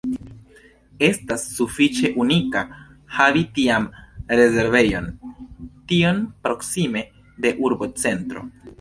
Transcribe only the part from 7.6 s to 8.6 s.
urbocentro.